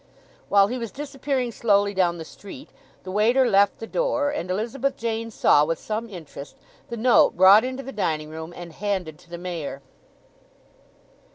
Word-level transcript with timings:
While 0.49 0.65
he 0.65 0.79
was 0.79 0.89
disappearing 0.91 1.51
slowly 1.51 1.93
down 1.93 2.17
the 2.17 2.25
street 2.25 2.69
the 3.03 3.11
waiter 3.11 3.47
left 3.47 3.77
the 3.77 3.85
door, 3.85 4.31
and 4.31 4.49
Elizabeth 4.49 4.97
Jane 4.97 5.29
saw 5.29 5.63
with 5.63 5.77
some 5.77 6.09
interest 6.09 6.55
the 6.89 6.97
note 6.97 7.37
brought 7.37 7.63
into 7.63 7.83
the 7.83 7.91
dining 7.91 8.31
room 8.31 8.51
and 8.55 8.73
handed 8.73 9.19
to 9.19 9.29
the 9.29 9.37
Mayor. 9.37 9.83